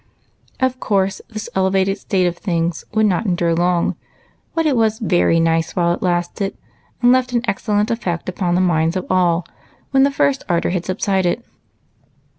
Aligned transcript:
Of 0.59 0.79
course, 0.79 1.21
this 1.29 1.47
elevated 1.53 1.95
state 1.95 2.25
of 2.25 2.35
things 2.35 2.83
could 2.91 3.05
not 3.05 3.27
endure 3.27 3.53
long, 3.53 3.95
but 4.55 4.65
it 4.65 4.75
was 4.75 4.97
very 4.97 5.39
nice 5.39 5.75
while 5.75 5.93
it 5.93 6.01
lasted, 6.01 6.57
and 7.03 7.11
left 7.11 7.33
an 7.33 7.43
excellent 7.47 7.91
effect 7.91 8.27
upon 8.27 8.55
the 8.55 8.61
minds 8.61 8.95
of 8.95 9.05
all 9.11 9.45
when 9.91 10.01
the 10.01 10.09
first 10.09 10.43
ardor 10.49 10.71
had 10.71 10.85
subsided. 10.85 11.43